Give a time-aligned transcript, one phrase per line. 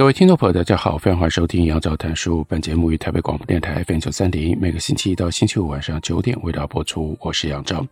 [0.00, 2.42] 各位听众朋友，大家好，非常欢迎收听杨照谈书。
[2.48, 7.14] 本节目于台北广播电台 FM 九三点一，每个星期一到星期五晚上九点为大家播出。
[7.20, 7.86] 我是杨照。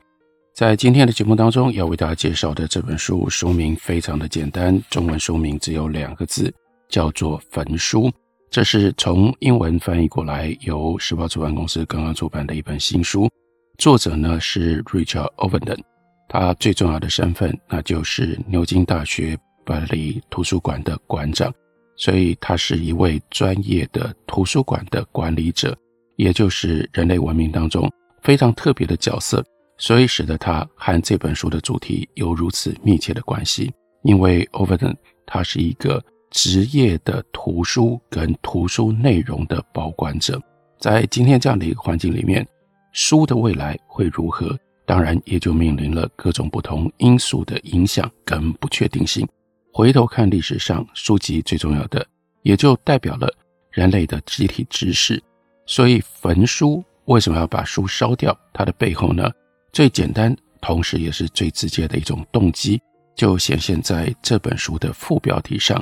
[0.54, 6.50] 在今天的节目当中，要为大家介绍的这本书书名非常的简单，中文书名只有两个字，
[6.88, 8.04] 叫做《焚书》。
[8.48, 13.28] 这是从英文翻译过来，由时报出版公司刚刚出版的一本新书。
[13.76, 15.80] 作者呢是 Richard Avedon，
[16.26, 21.52] 他最重要的身份那就是牛津大学伯克利图书馆的馆长。
[21.98, 25.76] 所以他是一位专业的图书馆的管理者，
[26.16, 27.90] 也就是人类文明当中
[28.22, 29.44] 非常特别的角色，
[29.76, 33.70] 所以使得他和这本书的主题有如此密切的关系。
[34.04, 34.94] 因为 Overton，
[35.26, 40.40] 他是一个职业的图书跟图书内容的保管者，
[40.78, 42.46] 在今天这样的一个环境里面，
[42.92, 44.56] 书的未来会如何？
[44.86, 49.26] 当然也就面临了各种不同因素的影响跟不确定性。
[49.72, 52.04] 回头看历史上书籍最重要的，
[52.42, 53.32] 也就代表了
[53.70, 55.22] 人类的集体知识。
[55.66, 58.36] 所以焚书为什么要把书烧掉？
[58.52, 59.30] 它的背后呢，
[59.72, 62.80] 最简单，同时也是最直接的一种动机，
[63.14, 65.80] 就显现在这本书的副标题上，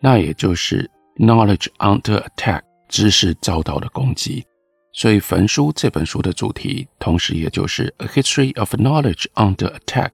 [0.00, 4.44] 那也就是 “Knowledge Under Attack”，知识遭到了攻击。
[4.92, 10.10] 所以焚书这本书的主题，同时也就是 “A History of Knowledge Under Attack”，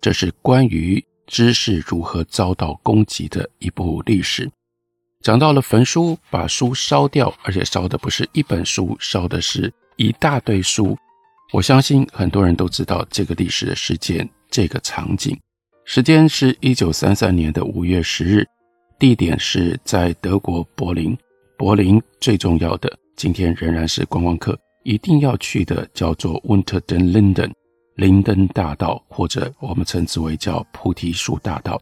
[0.00, 1.04] 这是关于。
[1.30, 4.50] 知识如何遭到攻击的一部历史，
[5.22, 10.98] 讲到了焚书，把书烧掉，而且烧的不是一本书，烧的是一大堆书。
[11.52, 15.38] 我相信很多人都知道这个历史的事件，这个场景，
[15.84, 18.44] 时间是一九三三年的五月十日，
[18.98, 21.16] 地点是在德国柏林。
[21.56, 27.52] 柏林最重要的，今天仍然是观光客一定要去的，叫做 Unter den Linden。
[28.00, 31.78] 林登大道，或者我们称之为叫菩提树大道，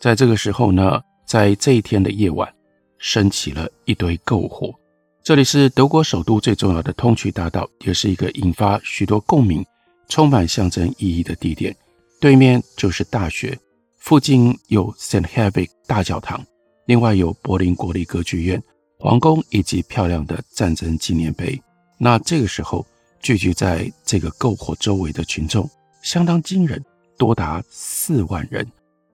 [0.00, 2.50] 在这个时候呢，在这一天的夜晚，
[2.96, 4.74] 升起了一堆篝火。
[5.22, 9.62] 这里是德国首都最重要的通衢大道，也是一个引发许多共鸣、
[10.08, 11.76] 充满象征意义的地点。
[12.18, 13.54] 对面就是大学，
[13.98, 16.42] 附近有 Saint Hedwig 大教堂，
[16.86, 18.62] 另外有柏林国立歌剧院、
[18.98, 21.60] 皇宫以及漂亮的战争纪念碑。
[21.98, 22.86] 那这个时候。
[23.20, 25.68] 聚集在这个篝火周围的群众
[26.02, 26.82] 相当惊人，
[27.16, 28.66] 多达四万人。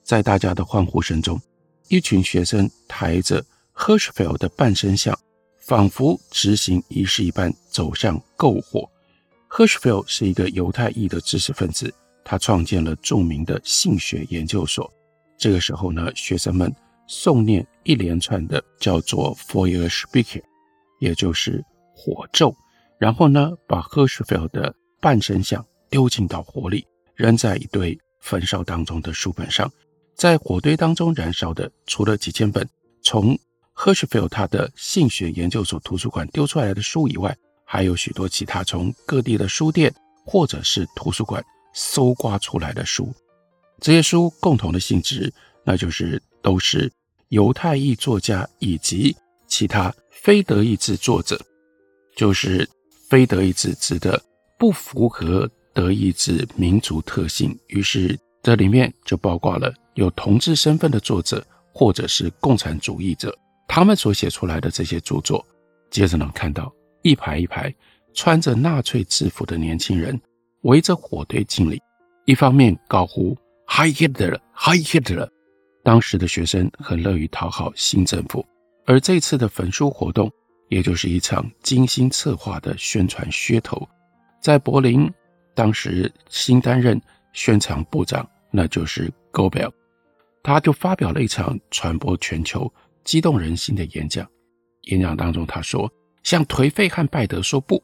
[0.02, 1.40] 在大家的欢呼声中，
[1.88, 3.44] 一群学生抬着
[3.74, 5.18] Hirschfeld 的半身像，
[5.58, 8.88] 仿佛执行仪式一般走向篝火。
[9.48, 11.92] Hirschfeld 是一个犹太裔的知识分子，
[12.24, 14.92] 他创建了著名的性学研究所。
[15.38, 16.72] 这个时候呢，学生们
[17.08, 20.42] 诵念一连串的叫做 Four Year Speaker，
[21.00, 22.54] 也就是火咒。
[23.04, 29.70] 然后呢，把 Hirschfeld 的半身像丢进到火里，扔在一堆焚烧当中的书本上。
[30.14, 32.66] 在火堆当中燃烧的，除了几千本
[33.02, 33.38] 从
[33.76, 39.94] Hirschfeld 他的性学研究所图书馆丢出来的书以外，还有许多其他从各地的书店
[40.24, 41.44] 或者是图书馆
[41.74, 43.12] 搜刮出来的书。
[43.82, 45.30] 这些书共同的性质，
[45.62, 46.90] 那就是都是
[47.28, 49.14] 犹太裔作家以及
[49.46, 51.38] 其他非德意志作者，
[52.16, 52.66] 就是。
[53.14, 54.20] 非德意志指的
[54.58, 63.32] 不符合德意志民族特性，于是这里面就包括了有同志身份的作者，或者是共产主义者，
[63.68, 65.46] 他们所写出来的这些著作。
[65.92, 67.72] 接着能看到一排一排
[68.14, 70.20] 穿着纳粹制服的年轻人
[70.62, 71.80] 围着火堆敬礼，
[72.24, 73.32] 一方面高呼
[73.68, 75.28] “Hi Hitler，Hi Hitler”。
[75.84, 78.44] 当时的学生很乐于讨好新政府，
[78.86, 80.28] 而这次的焚书活动。
[80.68, 83.88] 也就是一场精心策划的宣传噱头，
[84.40, 85.10] 在柏林，
[85.54, 87.00] 当时新担任
[87.32, 89.72] 宣传部长，那就是 Goebbels，
[90.42, 92.72] 他就发表了一场传播全球、
[93.04, 94.26] 激动人心的演讲。
[94.82, 95.90] 演讲当中，他说
[96.22, 97.82] ：“向颓废和败德说不，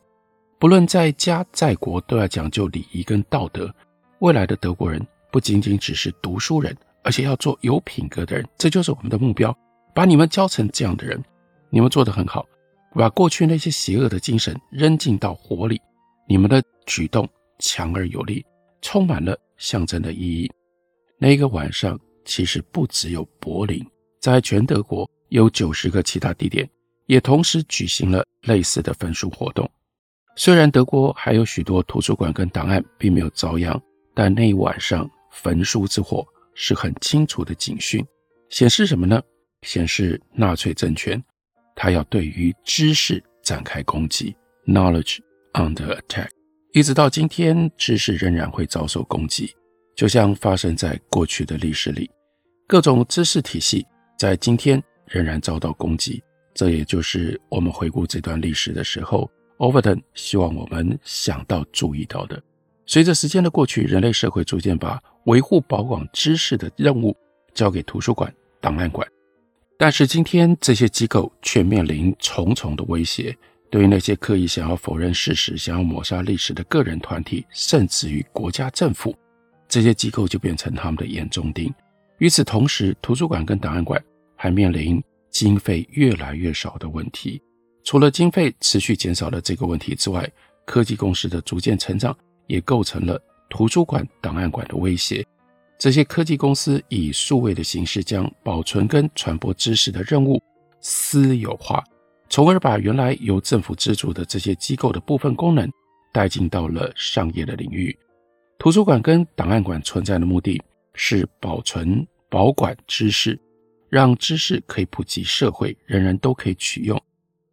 [0.58, 3.72] 不论在家在国，都要讲究礼仪跟道德。
[4.18, 5.00] 未来的德国人
[5.30, 9.56] 不仅仅只是读书人，而且要做有品格的人，这就是我们的目标。
[9.94, 11.22] 把你们教成这样的人，
[11.70, 12.46] 你们做得很好。”
[12.94, 15.80] 把过去那些邪恶的精神扔进到火里，
[16.28, 17.28] 你们的举动
[17.58, 18.44] 强而有力，
[18.82, 20.50] 充满了象征的意义。
[21.18, 23.84] 那个晚上其实不只有柏林，
[24.20, 26.68] 在全德国有九十个其他地点
[27.06, 29.70] 也同时举行了类似的焚书活动。
[30.36, 33.80] 虽然德国还有许多图书馆跟档案并没有遭殃，
[34.14, 38.04] 但那一晚上焚书之火是很清楚的警讯，
[38.48, 39.20] 显示什么呢？
[39.62, 41.22] 显示纳粹政权
[41.82, 44.36] 他要对于知识展开攻击
[44.66, 45.16] ，knowledge
[45.54, 46.28] under attack。
[46.74, 49.50] 一直到今天，知识仍然会遭受攻击，
[49.96, 52.10] 就像发生在过去的历史里，
[52.68, 53.86] 各种知识体系
[54.18, 56.22] 在今天仍然遭到攻击。
[56.52, 62.38] 这也就是我们回顾这段历史的时候，Overton 希望我们想到、注意到的。
[62.84, 67.16] 随着时间的过去，人类社会逐渐把维护、保管知识的任务
[67.54, 68.30] 交给图书馆、
[68.60, 69.08] 档案馆。
[69.82, 73.34] 但是今天，这些机构却面临重重的威胁。
[73.70, 79.16] 对于那些刻意想要否认事实、想要抹杀历史的个人、团体，甚至于国家政府，
[79.70, 81.72] 这些机构就变成他们的眼中钉。
[82.18, 83.98] 与此同时，图书馆跟档案馆
[84.36, 87.40] 还面临经费越来越少的问题。
[87.82, 90.30] 除了经费持续减少的这个问题之外，
[90.66, 92.14] 科技公司的逐渐成长
[92.48, 93.18] 也构成了
[93.48, 95.26] 图书馆、档案馆的威胁。
[95.80, 100.38] 这些科技公司以数位的形式将保存跟传播知识的任务
[100.82, 101.82] 私有化。
[102.28, 105.66] 从而把原来由政府资助的这些机构的部分功能
[106.12, 107.98] 带进到了商业的领域。
[108.58, 110.62] 图书馆跟档案馆存在的目的
[110.92, 113.40] 是保存、保管知识，
[113.88, 117.02] 让知识可以普及社会，人人都可以取用。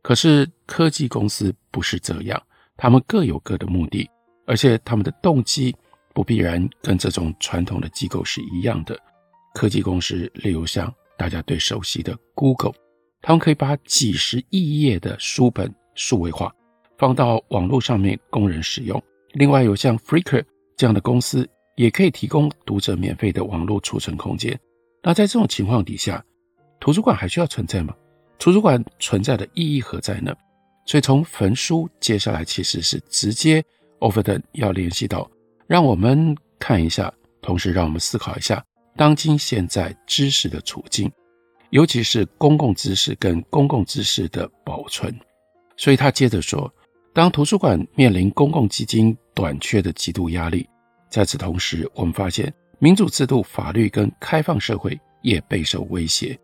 [0.01, 2.43] 可是科技公司不是这样，
[2.75, 4.09] 他们各有各的目的，
[4.45, 5.73] 而且他们的动机
[6.17, 8.99] 不必然跟这种传统的机构是一样的。
[9.53, 12.73] 科技公司，例如像大家最熟悉的 Google。
[13.21, 16.51] 他们可以把几十亿页的书本数位化，
[16.97, 18.99] 放到网络上面供人使用。
[19.33, 20.43] 另外，有像 Flickr
[20.75, 24.59] 这样的公司，也可以提供读者免费的网络储存空间。
[25.03, 26.25] 那在这种情况底下，
[26.79, 27.93] 图书馆还需要存在吗？
[28.39, 30.35] 图书馆存在的意义何在呢？
[30.87, 33.63] 所以，从焚书接下来其实是直接
[33.99, 35.29] Overton 要联系到，
[35.67, 38.63] 让我们看一下，同时让我们思考一下
[38.95, 41.11] 当今现在知识的处境。
[41.71, 45.13] 尤其是公共知识跟公共知识的保存，
[45.75, 46.73] 所以他接着说，
[47.13, 50.65] 当图书馆面临公共基金短缺的极度压力，
[51.09, 56.39] 在此同时，我们发现民主制度、法律跟开放社会也备受威胁，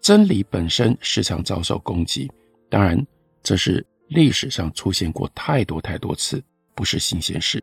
[0.00, 2.28] 真理本身时常遭受攻击。
[2.68, 3.00] 当然，
[3.44, 6.42] 这是历史上出现过太多太多次，
[6.74, 7.62] 不是新鲜事。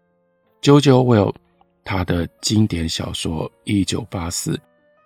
[0.62, 1.34] George Orwell
[1.84, 4.52] 他的经典小说《一九八四》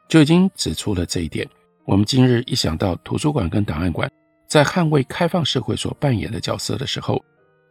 [0.09, 1.47] 就已经指出了这一点。
[1.85, 4.11] 我们今日一想到图书馆跟档案馆
[4.49, 7.23] 在捍卫开放社会所扮演的角色的时候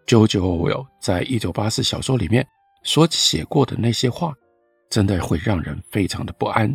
[0.06, 2.46] ，George Orwell 在一九八四小说里面
[2.84, 4.34] 所写过的那些话，
[4.88, 6.74] 真的会让人非常的不安。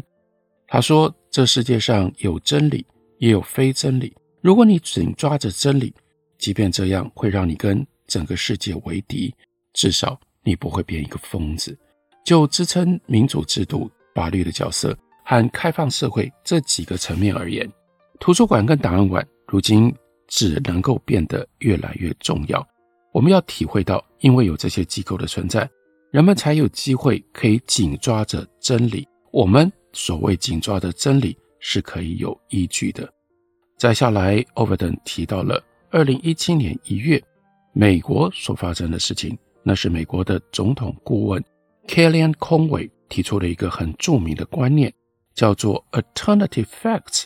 [0.67, 2.85] 他说：“这世界上有真理，
[3.17, 4.15] 也有非真理。
[4.41, 5.91] 如果你紧抓着真理，
[6.37, 9.33] 即便这样会让你跟整个世界为敌，
[9.73, 11.77] 至少你不会变一个疯子。”
[12.25, 14.97] 就支撑民主制度、法律的角色。
[15.29, 17.71] 和开放社会这几个层面而言，
[18.19, 19.93] 图书馆跟档案馆如今
[20.27, 22.67] 只能够变得越来越重要。
[23.11, 25.69] 我们要体会到，因为有这些机构的存在，
[26.09, 29.07] 人们才有机会可以紧抓着真理。
[29.31, 33.07] 我们所谓紧抓的真理是可以有依据的。
[33.77, 37.21] 再下来，Overton 提到了二零一七年一月
[37.71, 41.43] 美国所发生的事情，那是美国的总统顾问
[41.87, 44.93] Kellyanne Conway 提出了一个很著名的观念。
[45.35, 47.23] 叫做 alternative facts。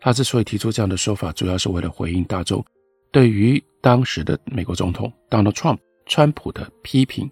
[0.00, 2.64] 他之所以提出这样的说法，主要是为了回应大众
[3.10, 7.28] 对于当时的美国总统 Donald Trump 川普的批评。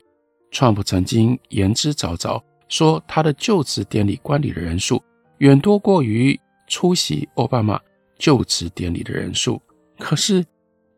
[0.50, 5.00] Trump 曾经言之凿凿说，他的就职典礼观礼的人数
[5.38, 6.37] 远多过于
[6.67, 7.81] 出席奥巴马
[8.19, 9.62] 就职典礼的人数。
[9.97, 10.45] 可是，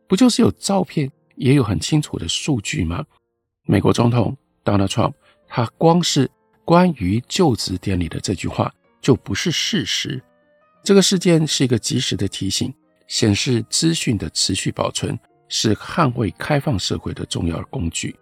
[0.06, 3.04] 不就是有照片，也有很清楚的数据吗？
[3.68, 5.12] 美国总统 Donald Trump
[5.46, 6.28] 他光是
[6.64, 8.74] 关于就职典礼的这句话。
[9.00, 10.20] 就不是事实。
[10.82, 12.74] 这个事件是一个及时的提醒，
[13.06, 15.16] 显示资讯的持续保存
[15.48, 18.14] 是捍卫开放社会的重要工具。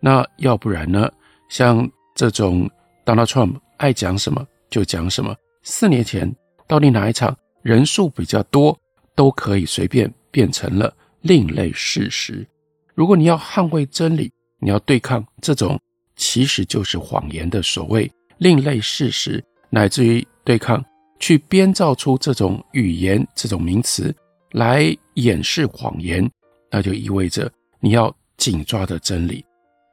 [0.00, 1.08] 那要不然呢？
[1.48, 2.68] 像这种
[3.06, 5.34] Donald Trump 爱讲什么就讲什么。
[5.62, 6.34] 四年前
[6.66, 8.76] 到底哪一场人数比较多，
[9.14, 12.44] 都可以随便变成了另类事实。
[12.92, 14.32] 如果你要捍卫真理，
[14.64, 15.78] 你要对抗这种
[16.16, 19.44] 其实就是谎言的所谓另类事实。
[19.68, 20.82] 乃至于对抗，
[21.18, 24.14] 去编造出这种语言、这种名词
[24.52, 26.30] 来掩饰谎言，
[26.70, 29.44] 那就意味着你要紧抓着真理，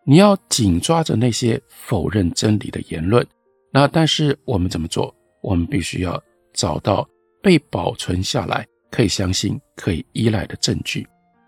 [0.06, 3.26] 你要紧抓着那些否认真理的言论，
[3.74, 5.14] 那但是我们怎么做？
[5.42, 6.22] 我们必须要
[6.54, 7.10] 找到
[7.42, 11.08] 被保存下来、可以相信、可以依赖的证据。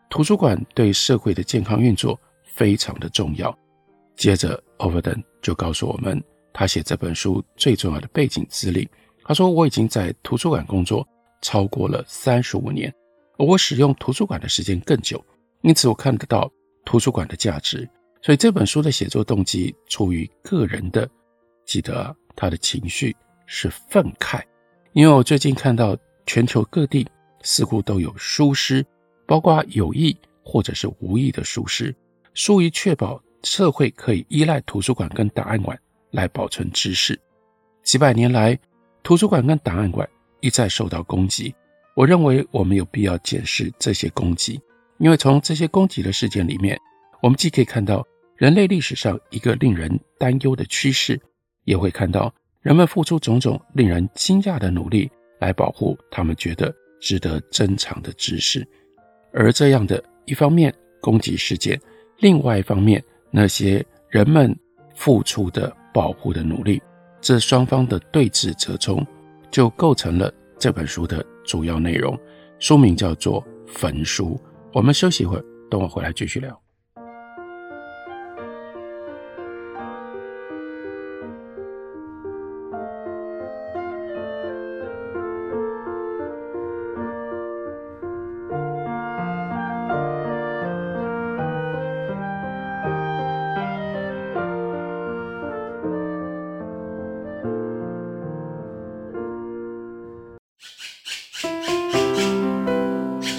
[0.10, 2.20] 图书馆对社会的健康运作
[2.56, 3.58] 非常的重要。
[4.16, 8.88] 接着，Overton 就告诉我们，他写这本书最重要的背景资历。
[9.24, 11.08] 他说：“我已经在图书馆工作
[11.42, 12.94] 超过了三十五年，
[13.38, 15.24] 而我使用图书馆的时间更久，
[15.62, 16.52] 因此我看得到
[16.86, 17.90] 图书馆的价值。
[18.22, 21.10] 所以这本书的写作动机出于个人的，
[21.66, 24.42] 记得，他的情绪是愤慨，
[24.92, 27.08] 因为我最近看到全球各地
[27.42, 28.86] 似乎都有疏失，
[29.26, 31.94] 包括有意或者是无意的疏失，
[32.34, 35.80] 疏于确保社会可以依赖图书馆跟档案馆
[36.12, 37.20] 来保存知识。
[37.84, 38.58] 几百年来。”
[39.04, 40.10] 图书馆跟档案馆
[40.40, 41.54] 一再受到攻击，
[41.94, 44.58] 我认为我们有必要检视这些攻击，
[44.98, 46.80] 因为从这些攻击的事件里面，
[47.22, 48.02] 我们既可以看到
[48.38, 51.20] 人类历史上一个令人担忧的趋势，
[51.66, 58.66] 也会看到人们付出种种令人惊讶的努力来保护他们觉得值得珍藏的知识。
[59.34, 61.78] 而这样的一方面攻击事件，
[62.24, 64.58] 另外一方面那些人们
[64.96, 66.82] 付出的保护的努力。
[67.20, 69.06] 这双方的对峙折冲，
[69.52, 72.18] 就构成了这本书的主要内容。
[72.60, 74.40] 书名叫做《焚书》。
[74.72, 76.63] 我们休息一会儿，等我回来继续聊。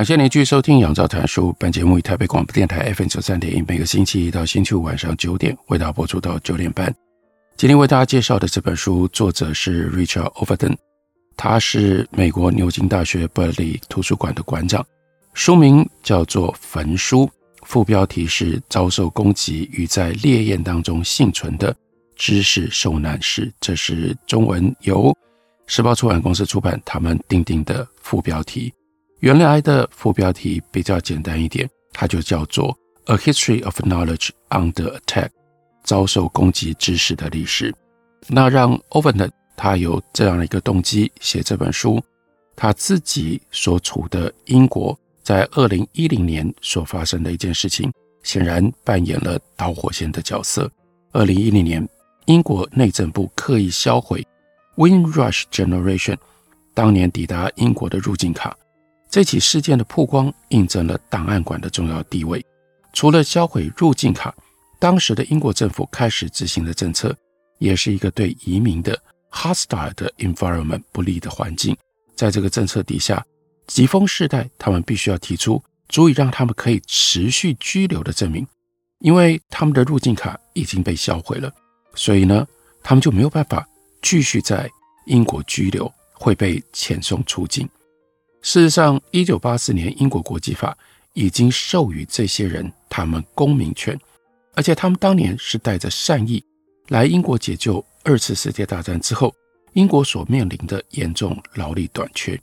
[0.00, 1.50] 感谢您继续收听《杨照谈书》。
[1.58, 6.90] 本节目以台北广播电台 FM 九三点一，每个星期一到星期五晚上九点为大家播出到九点半。
[7.54, 10.74] 今天为大家介绍的这本书，作者是 Richard Overton，
[11.36, 14.82] 他是美国牛津大学 Burley 图书馆的馆长。
[15.34, 17.26] 书名叫做《焚书》，
[17.66, 21.76] 副标题是“遭受攻击与在烈焰当中幸存的
[22.16, 25.14] 知识受难史”，这是中文由
[25.66, 28.72] 时报出版公司出版，他们订定的副标题。
[29.20, 32.74] 原来的副标题比较简单一点，它就叫做
[33.12, 35.26] 《A History of Knowledge Under Attack》，
[35.84, 37.74] 遭受攻击知识的历史。
[38.28, 42.02] 那让 Overton 他有这样的一个动机写这本书，
[42.56, 50.70] 他自己所处的英国在二零一零年所发生的一件事情，显然扮演了导火线的角色。
[51.12, 51.86] 二零一零年，
[52.24, 54.26] 英国内政部刻意销毁
[54.76, 56.16] Windrush Generation
[56.72, 58.56] 当年抵达英国的入境卡。
[59.10, 62.44] 这起事件的曝光，印证了档案馆的重要地位。
[62.92, 64.32] 除了销毁入境卡，
[64.78, 67.14] 当时的英国政府开始执行的政策，
[67.58, 68.96] 也是一个对移民的
[69.32, 71.76] hostile 的 environment 不利的环境。
[72.14, 73.24] 在这个政策底下，
[73.66, 78.46] 疾风世代他们必须要提出足以让他们可以持续居留的证明，
[79.00, 81.52] 因为他们的入境卡已经被销毁了，
[81.96, 82.46] 所以呢，
[82.80, 83.66] 他们就没有办法
[84.02, 84.70] 继续在
[85.06, 87.68] 英国居留，会被遣送出境。
[88.42, 90.76] 事实上，一九八四年英国国际法
[91.12, 93.98] 已经授予这些人他们公民权，
[94.54, 96.42] 而且他们当年是带着善意
[96.88, 99.34] 来英国解救二次世界大战之后
[99.74, 102.40] 英国所面临的严重劳力短缺。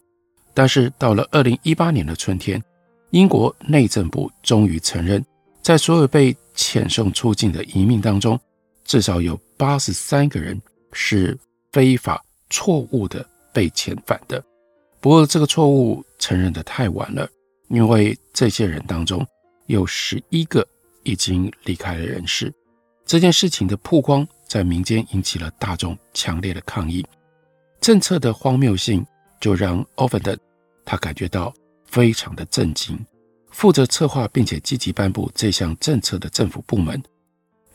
[0.54, 2.64] 但是到了二零一八年的春天，
[3.12, 5.24] 英国内政部终于承认，
[5.62, 8.40] 在所有被遣送出境的移民当中，
[8.86, 10.60] 至少有八十三个人
[10.94, 11.38] 是
[11.72, 14.44] 非法错误的被遣返的。
[15.00, 17.30] 不过，这个错误承认的太晚了，
[17.70, 19.26] 因为这些人当中
[19.68, 20.68] 有十一个
[21.04, 22.54] 已经离开了人世。
[23.06, 27.06] 这件事情的曝光，在民间引起了大众强烈的抗议。
[27.80, 29.06] 政策的荒谬性，
[29.40, 30.38] 就让 Ovenden
[30.84, 31.54] 他感觉到
[31.86, 33.00] 非常的震惊。
[33.52, 37.02] 负责策划并且积极颁布这项政策的政府部门，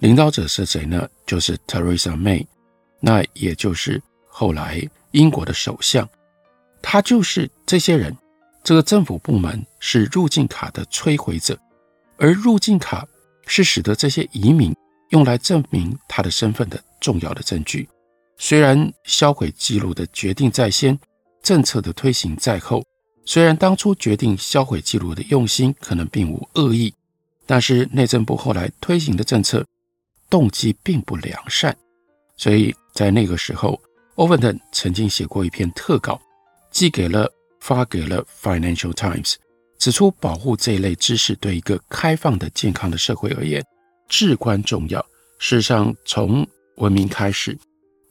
[0.00, 1.08] 领导者是谁呢？
[1.26, 2.46] 就是 Theresa May，
[3.00, 6.08] 那也就是后来英国的首相。
[6.82, 8.14] 他就是这些人。
[8.64, 11.58] 这个政府部门是入境卡的摧毁者，
[12.16, 13.06] 而入境卡
[13.46, 14.72] 是使得这些移民
[15.08, 17.88] 用来证明他的身份的重要的证据。
[18.38, 20.98] 虽然销毁记录的决定在先，
[21.42, 22.84] 政策的推行在后。
[23.24, 26.92] 虽然当初决定销毁记录的用心可能并无恶意，
[27.46, 29.64] 但是内政部后来推行的政策
[30.28, 31.76] 动机并不良善，
[32.36, 33.80] 所以在那个时候
[34.16, 36.20] ，Ovenden 曾经写过一篇特稿，
[36.72, 39.34] 寄给了发给了 Financial Times，
[39.78, 43.64] 指出保护这一类知识对一个开放的、健康的社会而言
[44.08, 45.00] 至关重要。
[45.38, 47.56] 事实上，从文明开始，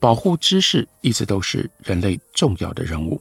[0.00, 3.20] 保护知识一直都是人类重要的任务。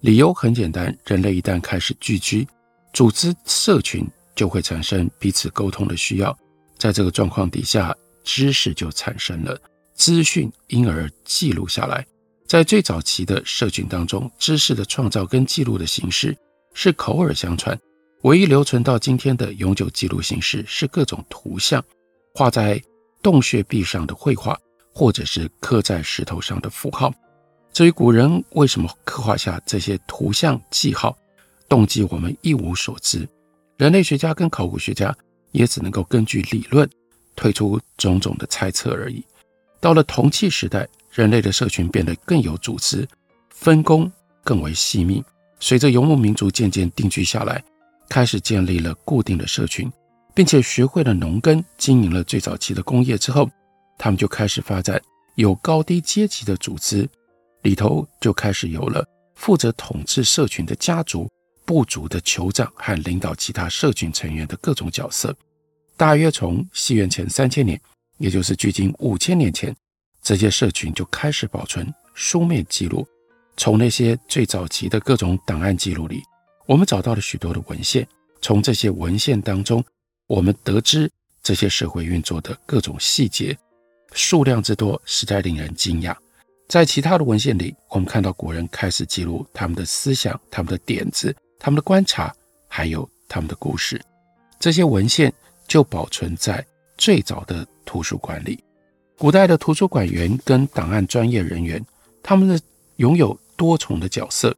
[0.00, 2.46] 理由很简单，人类一旦开始聚居、
[2.92, 4.06] 组织社群，
[4.36, 6.36] 就会产生彼此沟通的需要。
[6.78, 9.60] 在这个状况底下，知识就产生了，
[9.94, 12.06] 资讯因而记录下来。
[12.48, 16.34] 在最早期的社群当中，知识的创造跟记录的形式
[16.72, 17.78] 是口耳相传。
[18.22, 21.84] 唯一留存到今天的永久记录形式是各种图像，
[22.34, 22.82] 画在
[23.22, 24.58] 洞穴壁上的绘画，
[24.94, 27.12] 或者是刻在石头上的符号。
[27.70, 31.14] 至于古人为什么刻画下这些图像记号，
[31.68, 33.28] 动机我们一无所知。
[33.76, 35.14] 人类学家跟考古学家
[35.52, 36.88] 也只能够根据理论
[37.36, 39.22] 推出种种的猜测而已。
[39.80, 43.06] 到了铜器时代，人类的社群变得更有组织，
[43.50, 44.10] 分工
[44.44, 45.22] 更为细密。
[45.60, 47.62] 随着游牧民族渐渐定居下来，
[48.08, 49.90] 开始建立了固定的社群，
[50.34, 53.50] 并且学会了农耕，经营了最早期的工业之后，
[53.98, 55.00] 他们就开始发展
[55.34, 57.08] 有高低阶级的组织。
[57.62, 61.28] 里头就开始有了负责统治社群的家族、
[61.64, 65.34] 部族的酋长和领导其他社群成员的各种角色。
[65.96, 67.78] 大约从西元前三千年，
[68.18, 69.74] 也就是距今五千年前，
[70.28, 73.08] 这些社群就开始保存书面记录。
[73.56, 76.22] 从那些最早期的各种档案记录里，
[76.66, 78.06] 我们找到了许多的文献。
[78.42, 79.82] 从这些文献当中，
[80.26, 81.10] 我们得知
[81.42, 83.56] 这些社会运作的各种细节，
[84.12, 86.14] 数量之多，实在令人惊讶。
[86.68, 92.30] 在其他的文献里，我们看到古人开始记录他们的思想、他们的点子、他们的观察，
[92.68, 93.98] 还有他们的故事。
[94.60, 95.32] 这些文献
[95.66, 96.62] 就保存在
[96.98, 98.62] 最早的图书馆里。
[99.18, 101.84] 古代的图书馆员跟档案专业人员，
[102.22, 102.58] 他们的
[102.96, 104.56] 拥有多重的角色，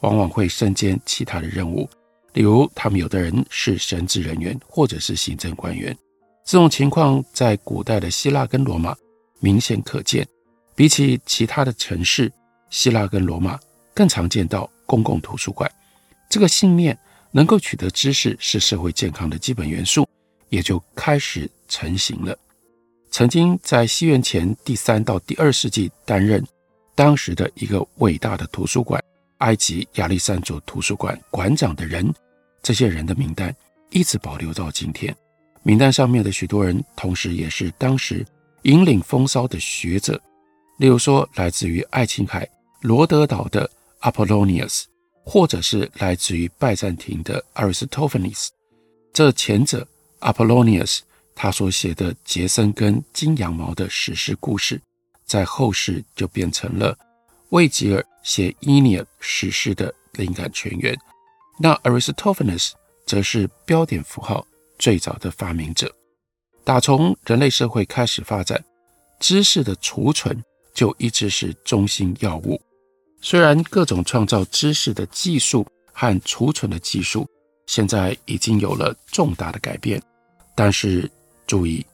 [0.00, 1.90] 往往会身兼其他的任务。
[2.32, 5.96] 例如，他们有的人是神职人员，或者是行政官员。
[6.44, 8.96] 这种情况在古代的希腊跟罗马
[9.40, 10.24] 明显可见。
[10.76, 12.32] 比起其他的城市，
[12.70, 13.58] 希腊跟罗马
[13.92, 15.68] 更常见到公共图书馆。
[16.30, 16.96] 这个信念
[17.32, 20.08] 能够取得知识是社会健康的基本元素，
[20.48, 22.38] 也就开始成型了。
[23.16, 26.46] 曾经在西元前第三到第二世纪担任
[26.94, 29.02] 当时的一个伟大的图书馆——
[29.40, 32.12] 埃及亚历山卓图书馆馆长的人，
[32.62, 33.56] 这些人的名单
[33.88, 35.16] 一直保留到今天。
[35.62, 38.22] 名单上面的许多人，同时也是当时
[38.64, 40.20] 引领风骚的学者。
[40.76, 42.46] 例如说，来自于爱琴海
[42.82, 43.70] 罗德岛的
[44.02, 44.82] Apollonius，
[45.24, 48.48] 或者是来自于拜占庭的 Aristophanes。
[49.14, 49.88] 这前者
[50.20, 50.98] Apollonius，
[51.36, 54.80] 他所写的杰森跟金羊毛的史诗故事，
[55.24, 56.98] 在后世就变成了
[57.50, 60.98] 卫吉尔写《伊涅》史诗的灵感泉源。
[61.60, 62.72] 那 Aristophanes
[63.06, 64.44] 则是标点符号
[64.78, 65.94] 最早的发明者。
[66.64, 68.64] 打从人类社会开始发展，
[69.20, 70.42] 知识的储存。
[70.76, 72.60] 就一直是中心要务。
[73.22, 77.26] 虽然各种创造知识的技术和储存的技术
[77.66, 79.98] 现在已经有了重大的改变，
[80.54, 81.10] 但是
[81.46, 81.84] 注意，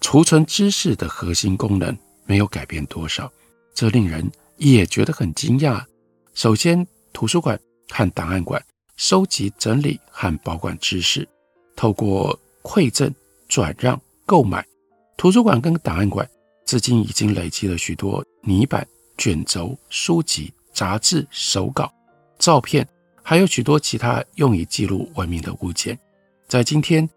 [0.00, 3.30] 储存知识的核心功能没有改变多少，
[3.74, 5.84] 这令人也觉得很惊讶。
[6.34, 7.58] 首先，图书馆
[7.90, 8.64] 和档案馆
[8.96, 11.28] 收集、整理和保管知识，
[11.76, 13.14] 透过馈赠、
[13.48, 14.64] 转让、购买，
[15.16, 16.28] 图书馆跟档案馆。
[16.66, 18.86] 至今已经累积了许多泥板、
[19.18, 21.92] 卷轴、书籍、杂志、手稿、
[22.38, 22.86] 照片
[23.24, 25.98] 还有许多其他用以记录文明的物件。
[26.46, 27.10] 在今天，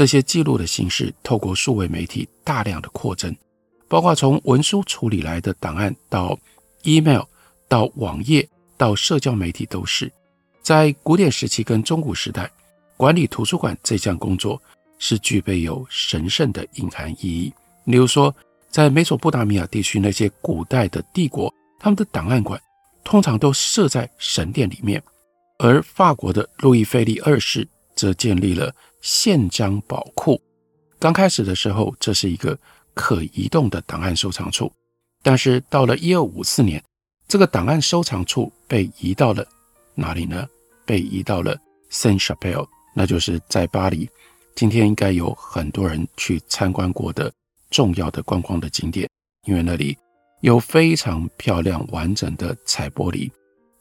[0.00, 3.36] 这些记录的形式透过数位媒体大量的扩增，
[3.86, 6.38] 包括从文书处理来的档案到
[6.84, 7.20] email
[7.68, 10.10] 到网页到社交媒体都是。
[10.62, 12.50] 在古典时期跟中古时代，
[12.96, 14.58] 管理图书馆这项工作
[14.98, 17.52] 是具备有神圣的隐含意义。
[17.84, 18.34] 例如说，
[18.70, 22.58] 在美索不达米亚地区那些古代的帝国，他们的档案馆
[23.04, 25.02] 通常都设在神殿里面，
[25.58, 30.40] 而法国的路易菲利二世则建立了宪章宝库。
[30.98, 32.58] 刚开始的时候，这是一个
[32.94, 34.72] 可移动的档案收藏处，
[35.22, 36.82] 但是到了一二五四年，
[37.26, 39.46] 这个档案收藏处被移到了
[39.94, 40.46] 哪里呢？
[40.84, 41.56] 被移到了
[41.90, 44.08] Saint-Chapelle，那就是在巴黎，
[44.54, 47.32] 今天应该有很多人去参观过的。
[47.70, 49.08] 重要的观光的景点，
[49.46, 49.96] 因为那里
[50.40, 53.30] 有非常漂亮完整的彩玻璃，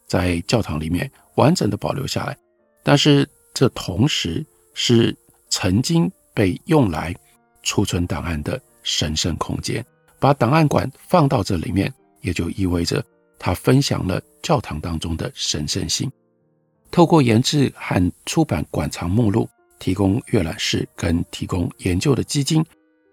[0.05, 2.37] 在教堂里面完整的保留下来。
[2.83, 5.15] 但是这同时是
[5.49, 7.15] 曾经被用来
[7.63, 9.85] 储存档案的神圣空间。
[10.19, 13.03] 把档案馆放到这里面，也就意味着
[13.37, 16.11] 它分享了教堂当中的神圣性。
[16.91, 19.47] 透过研制和出版馆藏目录，
[19.79, 22.65] 提供阅览室跟提供研究的基金。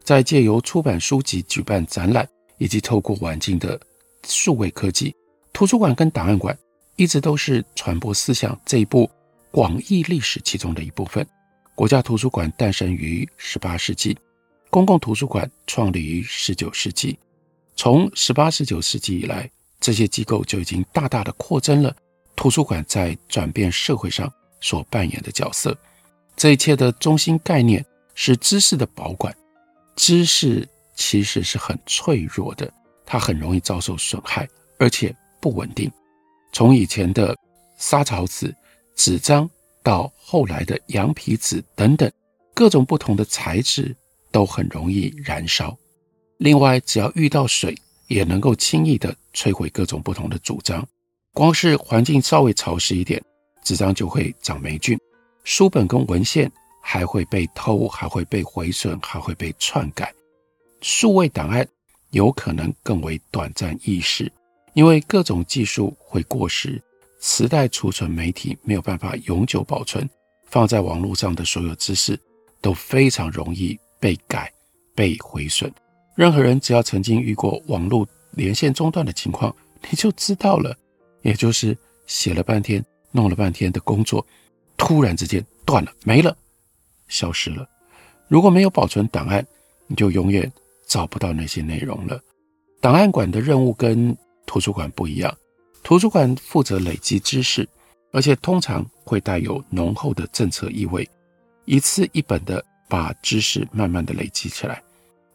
[0.03, 3.79] 在借由出版书籍、举办展览，以及透过环境的
[4.25, 5.15] 数位科技，
[5.53, 6.57] 图书馆跟档案馆
[6.97, 9.11] 一直都是传播思想这一部
[9.51, 11.27] 广义历史其中的一部分。
[11.77, 14.17] 国家图书馆诞生于十八世纪，
[14.71, 17.19] 公共图书馆创立于十九世纪。
[17.77, 21.95] 从十八、十九世纪以来，这些机构就已经大大的扩增了
[22.35, 25.77] 图书馆在转变社会上所扮演的角色。
[26.35, 27.85] 这一切的中心概念
[28.15, 29.37] 是知识的保管。
[29.97, 32.73] 知识其实是很脆弱的，
[33.05, 35.93] 它很容易遭受损害，而且不稳定。
[36.55, 37.37] 从以前的
[37.77, 38.55] 沙草纸、
[38.95, 39.49] 纸张，
[39.87, 42.11] 到后来的羊皮纸等等，
[42.53, 43.95] 各种不同的材质
[44.33, 45.79] 都很容易燃烧。
[46.39, 47.73] 另外，只要遇到水，
[48.09, 50.85] 也能够轻易地摧毁各种不同的主张。
[51.33, 53.23] 光是环境稍微潮湿一点，
[53.63, 54.99] 纸张就会长霉菌。
[55.45, 56.51] 书本跟文献。
[56.89, 60.15] 还会被偷，还会被毁损，还会被篡改。
[60.83, 61.67] 数位档案
[62.11, 64.31] 有可能更为短暂易逝，
[64.73, 66.81] 因为各种技术会过时，
[67.19, 70.09] 磁带储存媒体没有办法永久保存，
[70.47, 72.19] 放在网络上的所有知识
[72.61, 74.53] 都非常容易被改、
[74.95, 75.73] 被毁损。
[76.15, 79.55] 任何人只要曾经遇过网络连线中断的情况，
[79.91, 80.77] 你就知道了，
[81.23, 81.77] 也就是
[82.07, 84.25] 写了半天、弄了半天的工作，
[84.77, 86.37] 突然之间断了，没了。
[87.09, 87.69] 消失了。
[88.29, 89.47] 如果没有保存档案，
[89.87, 90.51] 你就永远
[90.87, 92.21] 找不到那些内容了。
[92.81, 95.37] 档案馆的任务跟图书馆不一样，
[95.87, 97.65] 图书馆负责累积知识，
[98.11, 101.09] 而且通常会带有浓厚的政策意味，
[101.65, 104.83] 一次一本的把知识慢慢的累积起来。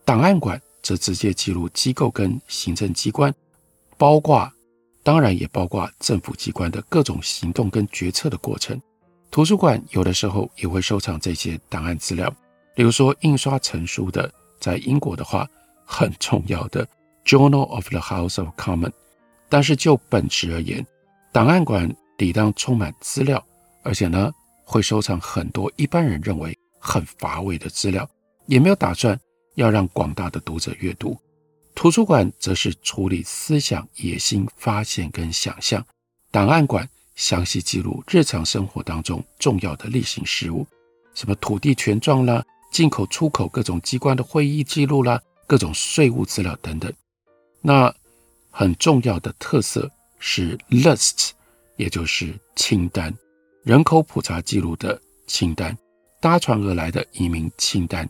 [0.04, 3.34] 档案馆则直接记录机构跟行政机关，
[3.98, 4.52] 包括
[5.04, 8.78] 当然也包括政府机关的各种行动跟决策的过程。
[9.32, 12.30] 图书馆有的时候也会收藏这些档案资料，
[12.76, 15.48] 比如说印刷成书的，在英国的话
[15.86, 16.86] 很重要的
[17.24, 18.90] 《Journal of the House of Commons》。
[19.52, 20.84] 但是就本质而言，
[21.32, 23.46] 档案馆理当充满资料，
[23.84, 24.32] 而且呢
[24.64, 28.10] 会收藏很多一般人认为很乏味的资料，
[28.48, 29.20] 也没有打算
[29.56, 31.18] 要让广大的读者阅读。
[31.76, 35.86] 图书馆则是处理思想、野心、发现跟想象，
[36.32, 36.88] 档案馆。
[37.14, 40.66] 详细记录日常生活当中重要的例行事务，
[41.14, 46.92] 什么土地权状啦、进口出口各种机关的会议记录啦、各种税务资料等等。
[47.62, 47.94] 那
[48.52, 51.32] 很重要的特色是 lists，
[51.78, 53.12] 也就是清单，
[53.64, 55.76] 人口普查记录的清单，
[56.20, 58.08] 搭船而来的移民清单，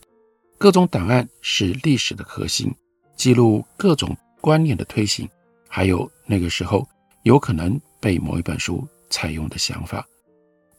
[0.58, 2.74] 各种档案是历史的核心，
[3.16, 5.30] 记录各种观念的推行，
[5.70, 6.86] 还有那个时候
[7.24, 8.86] 有可能被某一本书。
[9.14, 10.08] 采用的想法，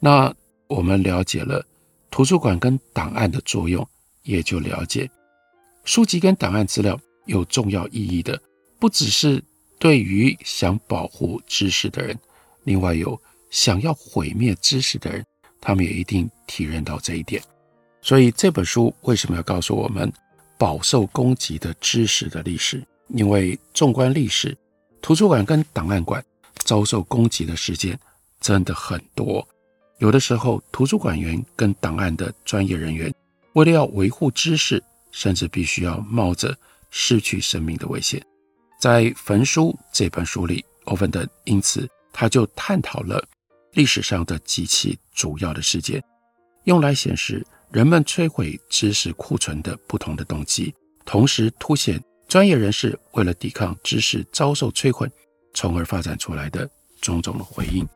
[0.00, 0.34] 那
[0.66, 1.62] 我们了解了
[2.10, 3.86] 图书馆跟档案的作用，
[4.22, 5.06] 也就了解
[5.84, 8.40] 书籍跟档案资料有重要意义的，
[8.78, 9.44] 不只是
[9.82, 12.16] 对于想保护知识的人，
[12.62, 15.26] 另外有想要毁灭知识的人，
[15.60, 17.42] 他们也一定体认到这一点。
[18.00, 20.12] 所以这本书为什么要告诉我们
[20.56, 22.80] 饱受攻击的知识的历史？
[23.08, 24.56] 因为纵观历史，
[25.00, 26.24] 图书馆跟档案馆
[26.58, 27.98] 遭受攻击的事件。
[28.40, 29.44] 真的很多，
[29.98, 33.12] 有的时候图书馆员跟档案的专业人员，
[33.54, 36.56] 为了要维护知识，甚至必须要冒着
[36.88, 38.24] 失去生命的危险。
[38.82, 43.24] 在《焚书》这本书里，欧芬登因此他就探讨了
[43.74, 46.02] 历史上的几起主要的事件，
[46.64, 55.08] 用来显示人们摧毁知识库存的不同的动机，同时凸显专业人士为了抵抗知识遭受摧毁，
[55.54, 56.68] 从而发展出来的
[57.00, 57.88] 种种的回应。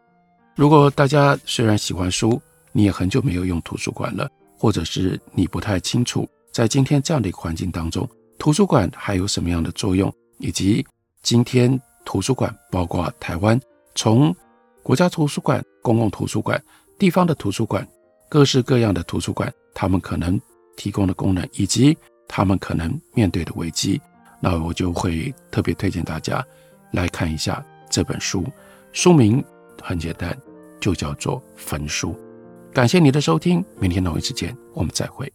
[0.55, 10.85] 如果大家虽然喜欢书，你也很久没有用图书馆了，或者是你不太清楚，在今天这样的一个环境当中，图书馆还有什么样的作用，以及
[11.23, 13.61] 今天图书馆包括台湾
[13.95, 14.35] 从
[14.83, 16.63] 国家图书馆、公共图书馆、
[16.99, 17.87] 地方的图书馆、
[18.29, 20.41] 各式各样的图书馆，他们可能
[20.77, 21.97] 提供的功能，以及
[22.29, 24.01] 他们可能面对的危机，
[24.41, 26.45] 那我就会特别推荐大家
[26.93, 28.45] 来看一下这本书，
[28.93, 29.43] 书名
[29.83, 30.37] 很简单，
[30.79, 32.13] 就叫做《焚书》。
[32.73, 35.33] 感谢你的收听，明天同一时间我们再会。